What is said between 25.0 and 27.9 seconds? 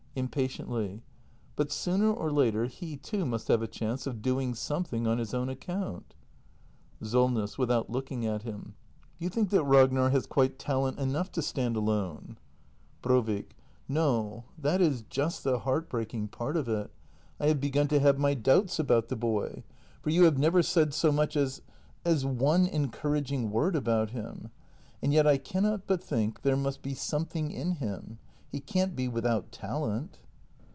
And yet I cannot but think there must be some thing in